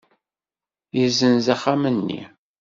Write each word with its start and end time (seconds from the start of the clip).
Yessenz 0.99 1.47
axxam-nni? 1.53 2.21